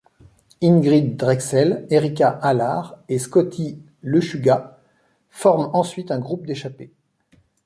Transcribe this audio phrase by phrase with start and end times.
[0.63, 4.79] Ingrid Drexel, Erica Allar et Scotti Lechuga
[5.29, 6.91] forment ensuite un groupe d'échappée.